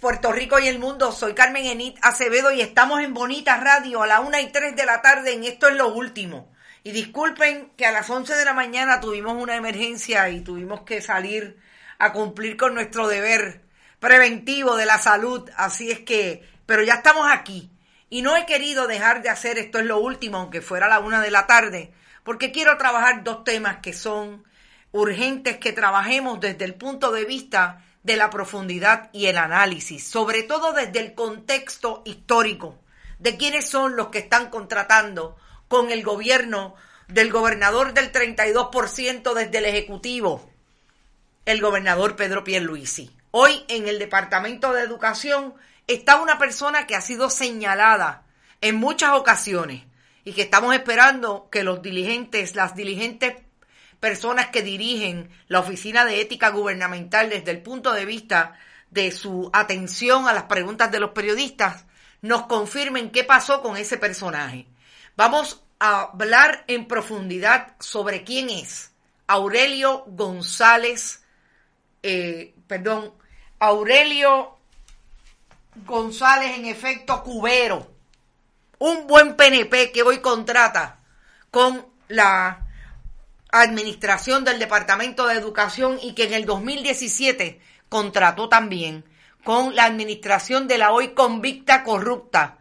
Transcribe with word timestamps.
Puerto 0.00 0.30
Rico 0.30 0.58
y 0.58 0.68
el 0.68 0.78
mundo. 0.78 1.10
Soy 1.10 1.32
Carmen 1.32 1.64
Enit 1.64 1.96
Acevedo 2.02 2.52
y 2.52 2.60
estamos 2.60 3.00
en 3.00 3.14
Bonita 3.14 3.56
Radio 3.56 4.02
a 4.02 4.06
la 4.06 4.20
una 4.20 4.42
y 4.42 4.52
tres 4.52 4.76
de 4.76 4.84
la 4.84 5.00
tarde 5.00 5.32
en 5.32 5.44
Esto 5.44 5.68
es 5.68 5.74
lo 5.74 5.88
último. 5.88 6.52
Y 6.82 6.92
disculpen 6.92 7.70
que 7.76 7.86
a 7.86 7.92
las 7.92 8.10
11 8.10 8.34
de 8.34 8.44
la 8.44 8.52
mañana 8.52 9.00
tuvimos 9.00 9.42
una 9.42 9.56
emergencia 9.56 10.28
y 10.28 10.42
tuvimos 10.42 10.82
que 10.82 11.00
salir 11.00 11.58
a 11.98 12.12
cumplir 12.12 12.58
con 12.58 12.74
nuestro 12.74 13.08
deber 13.08 13.62
preventivo 14.00 14.76
de 14.76 14.84
la 14.84 14.98
salud. 14.98 15.48
Así 15.56 15.90
es 15.90 16.00
que, 16.00 16.46
pero 16.66 16.82
ya 16.82 16.94
estamos 16.94 17.26
aquí. 17.32 17.70
Y 18.10 18.20
no 18.20 18.36
he 18.36 18.44
querido 18.44 18.86
dejar 18.86 19.22
de 19.22 19.30
hacer 19.30 19.56
Esto 19.56 19.78
es 19.78 19.86
lo 19.86 19.98
último, 19.98 20.36
aunque 20.36 20.60
fuera 20.60 20.86
a 20.86 20.90
la 20.90 20.98
una 20.98 21.22
de 21.22 21.30
la 21.30 21.46
tarde, 21.46 21.94
porque 22.22 22.52
quiero 22.52 22.76
trabajar 22.76 23.24
dos 23.24 23.44
temas 23.44 23.78
que 23.78 23.94
son 23.94 24.44
urgentes 24.92 25.56
que 25.56 25.72
trabajemos 25.72 26.38
desde 26.38 26.66
el 26.66 26.74
punto 26.74 27.12
de 27.12 27.24
vista 27.24 27.82
de 28.04 28.16
la 28.16 28.30
profundidad 28.30 29.10
y 29.12 29.26
el 29.26 29.38
análisis, 29.38 30.06
sobre 30.06 30.44
todo 30.44 30.72
desde 30.72 31.00
el 31.00 31.14
contexto 31.14 32.02
histórico 32.04 32.78
de 33.18 33.36
quiénes 33.36 33.68
son 33.68 33.96
los 33.96 34.08
que 34.08 34.18
están 34.18 34.50
contratando 34.50 35.36
con 35.68 35.90
el 35.90 36.04
gobierno 36.04 36.74
del 37.08 37.32
gobernador 37.32 37.94
del 37.94 38.12
32% 38.12 39.34
desde 39.34 39.58
el 39.58 39.64
Ejecutivo, 39.64 40.48
el 41.46 41.60
gobernador 41.60 42.14
Pedro 42.16 42.44
Pierluisi. 42.44 43.10
Hoy 43.30 43.64
en 43.68 43.88
el 43.88 43.98
Departamento 43.98 44.72
de 44.72 44.82
Educación 44.82 45.54
está 45.86 46.20
una 46.20 46.38
persona 46.38 46.86
que 46.86 46.96
ha 46.96 47.00
sido 47.00 47.30
señalada 47.30 48.22
en 48.60 48.76
muchas 48.76 49.12
ocasiones 49.12 49.82
y 50.24 50.32
que 50.34 50.42
estamos 50.42 50.74
esperando 50.74 51.48
que 51.50 51.62
los 51.62 51.82
diligentes, 51.82 52.54
las 52.54 52.74
diligentes 52.74 53.34
personas 54.04 54.48
que 54.48 54.60
dirigen 54.60 55.30
la 55.48 55.60
Oficina 55.60 56.04
de 56.04 56.20
Ética 56.20 56.50
Gubernamental 56.50 57.30
desde 57.30 57.52
el 57.52 57.62
punto 57.62 57.90
de 57.94 58.04
vista 58.04 58.52
de 58.90 59.10
su 59.10 59.48
atención 59.54 60.28
a 60.28 60.34
las 60.34 60.42
preguntas 60.42 60.90
de 60.90 61.00
los 61.00 61.12
periodistas, 61.12 61.86
nos 62.20 62.42
confirmen 62.42 63.08
qué 63.08 63.24
pasó 63.24 63.62
con 63.62 63.78
ese 63.78 63.96
personaje. 63.96 64.66
Vamos 65.16 65.62
a 65.78 66.10
hablar 66.12 66.64
en 66.66 66.86
profundidad 66.86 67.76
sobre 67.80 68.24
quién 68.24 68.50
es 68.50 68.92
Aurelio 69.26 70.04
González, 70.08 71.24
eh, 72.02 72.54
perdón, 72.66 73.14
Aurelio 73.58 74.58
González 75.86 76.58
en 76.58 76.66
efecto 76.66 77.22
cubero, 77.22 77.90
un 78.80 79.06
buen 79.06 79.34
PNP 79.34 79.92
que 79.92 80.02
hoy 80.02 80.18
contrata 80.18 81.00
con 81.50 81.86
la 82.08 82.63
administración 83.60 84.44
del 84.44 84.58
Departamento 84.58 85.26
de 85.26 85.34
Educación 85.34 85.98
y 86.02 86.14
que 86.14 86.24
en 86.24 86.34
el 86.34 86.44
2017 86.44 87.60
contrató 87.88 88.48
también 88.48 89.04
con 89.44 89.76
la 89.76 89.84
administración 89.84 90.66
de 90.66 90.78
la 90.78 90.90
hoy 90.90 91.08
convicta 91.14 91.84
corrupta 91.84 92.58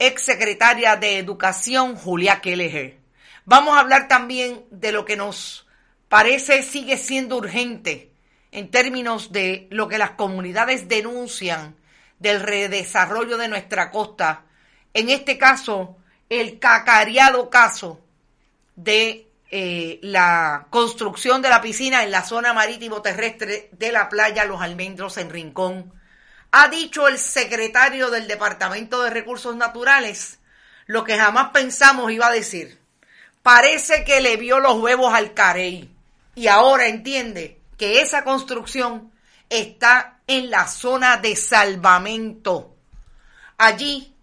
ex 0.00 0.22
secretaria 0.22 0.96
de 0.96 1.18
Educación 1.18 1.94
Julia 1.94 2.40
Kelleher. 2.40 2.98
Vamos 3.44 3.76
a 3.76 3.80
hablar 3.80 4.08
también 4.08 4.64
de 4.70 4.90
lo 4.90 5.04
que 5.04 5.16
nos 5.16 5.66
parece 6.08 6.62
sigue 6.62 6.96
siendo 6.96 7.36
urgente 7.36 8.10
en 8.50 8.70
términos 8.70 9.30
de 9.30 9.68
lo 9.70 9.86
que 9.86 9.98
las 9.98 10.12
comunidades 10.12 10.88
denuncian 10.88 11.76
del 12.18 12.40
redesarrollo 12.40 13.38
de 13.38 13.48
nuestra 13.48 13.92
costa. 13.92 14.46
En 14.94 15.10
este 15.10 15.38
caso, 15.38 15.96
el 16.28 16.58
cacareado 16.58 17.50
caso 17.50 18.00
de 18.74 19.27
eh, 19.50 19.98
la 20.02 20.66
construcción 20.70 21.42
de 21.42 21.48
la 21.48 21.60
piscina 21.60 22.04
en 22.04 22.10
la 22.10 22.24
zona 22.24 22.52
marítimo 22.52 23.02
terrestre 23.02 23.68
de 23.72 23.92
la 23.92 24.08
playa 24.08 24.44
Los 24.44 24.60
Almendros 24.60 25.16
en 25.16 25.30
Rincón. 25.30 25.92
Ha 26.50 26.68
dicho 26.68 27.08
el 27.08 27.18
secretario 27.18 28.10
del 28.10 28.28
Departamento 28.28 29.02
de 29.02 29.10
Recursos 29.10 29.54
Naturales 29.56 30.38
lo 30.88 31.04
que 31.04 31.18
jamás 31.18 31.50
pensamos 31.50 32.10
iba 32.10 32.26
a 32.26 32.32
decir. 32.32 32.80
Parece 33.42 34.04
que 34.04 34.20
le 34.20 34.36
vio 34.36 34.58
los 34.58 34.78
huevos 34.78 35.14
al 35.14 35.34
carey 35.34 35.94
y 36.34 36.48
ahora 36.48 36.88
entiende 36.88 37.60
que 37.76 38.00
esa 38.00 38.24
construcción 38.24 39.12
está 39.50 40.18
en 40.26 40.50
la 40.50 40.66
zona 40.66 41.18
de 41.18 41.36
salvamento, 41.36 42.74
allí 43.58 44.14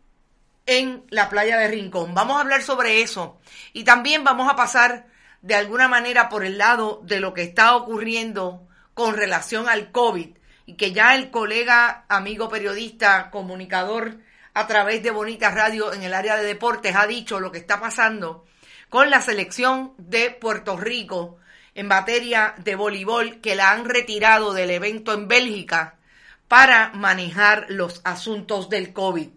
en 0.65 1.05
la 1.09 1.29
playa 1.29 1.57
de 1.57 1.67
Rincón. 1.67 2.15
Vamos 2.15 2.37
a 2.37 2.41
hablar 2.41 2.63
sobre 2.63 3.01
eso 3.01 3.39
y 3.71 3.83
también 3.83 4.23
vamos 4.23 4.51
a 4.51 4.55
pasar 4.55 5.05
de 5.45 5.53
alguna 5.53 5.87
manera 5.87 6.27
por 6.27 6.43
el 6.43 6.57
lado 6.57 7.01
de 7.03 7.19
lo 7.19 7.35
que 7.35 7.43
está 7.43 7.75
ocurriendo 7.75 8.67
con 8.95 9.15
relación 9.15 9.69
al 9.69 9.91
COVID 9.91 10.29
y 10.65 10.73
que 10.73 10.91
ya 10.91 11.13
el 11.13 11.29
colega, 11.29 12.05
amigo 12.09 12.49
periodista, 12.49 13.29
comunicador 13.29 14.17
a 14.55 14.65
través 14.65 15.03
de 15.03 15.11
Bonita 15.11 15.51
Radio 15.51 15.93
en 15.93 16.01
el 16.01 16.15
área 16.15 16.35
de 16.35 16.43
deportes 16.43 16.95
ha 16.95 17.05
dicho 17.05 17.39
lo 17.39 17.51
que 17.51 17.59
está 17.59 17.79
pasando 17.79 18.43
con 18.89 19.11
la 19.11 19.21
selección 19.21 19.93
de 19.99 20.31
Puerto 20.31 20.77
Rico 20.77 21.37
en 21.75 21.89
materia 21.89 22.55
de 22.57 22.75
voleibol 22.75 23.39
que 23.39 23.53
la 23.53 23.69
han 23.69 23.85
retirado 23.85 24.51
del 24.51 24.71
evento 24.71 25.13
en 25.13 25.27
Bélgica 25.27 25.99
para 26.47 26.89
manejar 26.95 27.67
los 27.69 28.01
asuntos 28.03 28.67
del 28.69 28.93
COVID. 28.93 29.29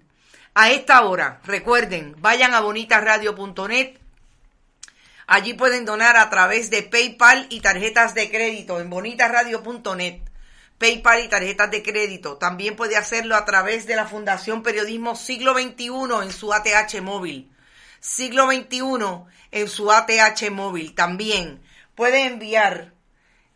A 0.55 0.71
esta 0.71 1.03
hora, 1.03 1.43
recuerden, 1.45 2.17
vayan 2.19 2.55
a 2.55 2.61
bonitasradio.net 2.61 3.99
Allí 5.31 5.53
pueden 5.53 5.85
donar 5.85 6.17
a 6.17 6.31
través 6.31 6.71
de 6.71 6.83
PayPal 6.83 7.49
y 7.51 7.61
tarjetas 7.61 8.15
de 8.15 8.31
crédito 8.31 8.81
en 8.81 8.89
bonitasradio.net. 8.89 10.23
PayPal 10.79 11.23
y 11.23 11.29
tarjetas 11.29 11.71
de 11.71 11.83
crédito. 11.83 12.39
También 12.39 12.77
puede 12.77 12.97
hacerlo 12.97 13.37
a 13.37 13.45
través 13.45 13.87
de 13.87 13.95
la 13.95 14.07
Fundación 14.07 14.63
Periodismo 14.63 15.17
Siglo 15.17 15.53
XXI 15.53 15.91
en 16.23 16.33
su 16.33 16.55
ATH 16.55 17.03
móvil. 17.03 17.53
Siglo 18.01 18.47
XXI 18.47 18.81
en 19.51 19.69
su 19.69 19.93
ATH 19.93 20.51
móvil. 20.51 20.95
También 20.95 21.61
puede 21.95 22.25
enviar 22.25 22.95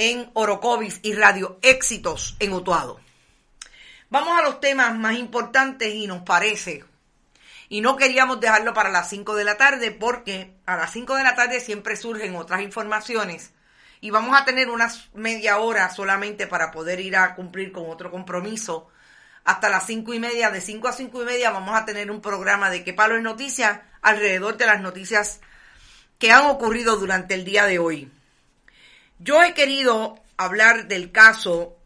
en 0.00 0.30
Orocovis 0.32 0.98
y 1.02 1.12
Radio 1.12 1.58
Éxitos 1.60 2.34
en 2.38 2.54
Utuado. 2.54 2.98
Vamos 4.08 4.38
a 4.38 4.42
los 4.42 4.58
temas 4.58 4.96
más 4.96 5.18
importantes 5.18 5.92
y 5.92 6.06
nos 6.06 6.22
parece. 6.22 6.86
Y 7.68 7.82
no 7.82 7.96
queríamos 7.96 8.40
dejarlo 8.40 8.72
para 8.72 8.88
las 8.88 9.10
5 9.10 9.34
de 9.34 9.44
la 9.44 9.58
tarde 9.58 9.90
porque 9.90 10.54
a 10.64 10.78
las 10.78 10.90
5 10.94 11.16
de 11.16 11.22
la 11.22 11.34
tarde 11.34 11.60
siempre 11.60 11.96
surgen 11.96 12.34
otras 12.34 12.62
informaciones 12.62 13.52
y 14.00 14.08
vamos 14.08 14.40
a 14.40 14.46
tener 14.46 14.70
unas 14.70 15.10
media 15.12 15.58
hora 15.58 15.90
solamente 15.90 16.46
para 16.46 16.70
poder 16.70 16.98
ir 17.00 17.14
a 17.14 17.34
cumplir 17.34 17.70
con 17.70 17.90
otro 17.90 18.10
compromiso. 18.10 18.88
Hasta 19.44 19.68
las 19.68 19.84
cinco 19.86 20.14
y 20.14 20.18
media, 20.18 20.50
de 20.50 20.62
5 20.62 20.88
a 20.88 20.92
5 20.94 21.22
y 21.22 21.26
media 21.26 21.50
vamos 21.50 21.76
a 21.76 21.84
tener 21.84 22.10
un 22.10 22.22
programa 22.22 22.70
de 22.70 22.84
qué 22.84 22.94
palo 22.94 23.16
es 23.16 23.22
noticia 23.22 23.82
alrededor 24.00 24.56
de 24.56 24.64
las 24.64 24.80
noticias 24.80 25.40
que 26.18 26.32
han 26.32 26.46
ocurrido 26.46 26.96
durante 26.96 27.34
el 27.34 27.44
día 27.44 27.66
de 27.66 27.78
hoy. 27.78 28.10
Yo 29.22 29.42
he 29.42 29.52
querido 29.52 30.18
hablar 30.38 30.88
del 30.88 31.12
caso 31.12 31.76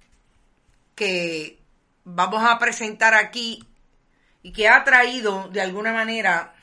que 0.94 1.58
vamos 2.04 2.44
a 2.44 2.60
presentar 2.60 3.12
aquí 3.14 3.66
y 4.44 4.52
que 4.52 4.68
ha 4.68 4.84
traído 4.84 5.48
de 5.48 5.60
alguna 5.60 5.92
manera 5.92 6.54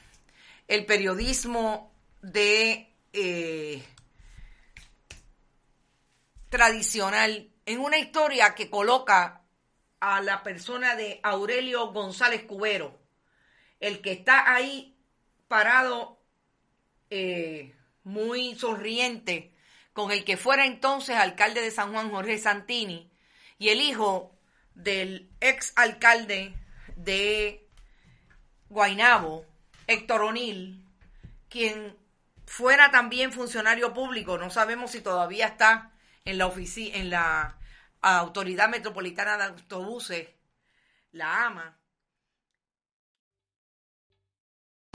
el 0.70 0.86
periodismo 0.86 1.92
de 2.22 2.90
eh, 3.12 3.84
tradicional 6.48 7.50
en 7.66 7.80
una 7.82 7.98
historia 7.98 8.56
que 8.56 8.70
coloca 8.70 9.42
a 10.00 10.22
la 10.22 10.42
persona 10.42 10.96
de 10.96 11.20
Aurelio 11.22 11.92
González 11.92 12.44
Cubero, 12.46 12.98
el 13.82 14.02
que 14.02 14.14
está 14.14 14.54
ahí 14.54 14.96
parado 15.50 16.18
eh, 17.10 17.76
muy 18.06 18.56
sonriente 18.56 19.52
con 19.94 20.12
el 20.12 20.24
que 20.24 20.38
fuera 20.38 20.66
entonces 20.66 21.18
alcalde 21.18 21.62
de 21.62 21.72
San 21.72 21.92
Juan, 21.92 22.12
Jorge 22.12 22.38
Santini, 22.38 23.12
y 23.58 23.70
el 23.70 23.82
hijo 23.82 24.36
del 24.74 25.30
ex 25.40 25.74
alcalde 25.76 26.54
de 26.96 27.68
Guainabo, 28.70 29.46
Héctor 29.88 30.22
O'Neill, 30.22 30.86
quien 31.50 31.98
fuera 32.46 32.92
también 32.92 33.34
funcionario 33.34 33.94
público, 33.94 34.38
no 34.38 34.50
sabemos 34.50 34.92
si 34.92 35.02
todavía 35.02 35.48
está 35.48 35.92
en 36.26 36.38
la 36.38 36.52
en 36.56 37.10
la 37.10 37.58
Autoridad 38.02 38.70
Metropolitana 38.70 39.38
de 39.38 39.44
Autobuses, 39.44 40.30
la 41.12 41.46
AMA. 41.46 41.78